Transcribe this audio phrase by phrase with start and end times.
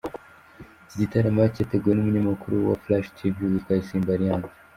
[0.83, 4.53] Iki gitaramo cyateguwe n’umunyamakuru wa Flash Tv witwa Isimbi Alliance.